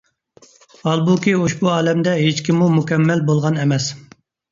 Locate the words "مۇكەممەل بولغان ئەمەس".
2.79-3.91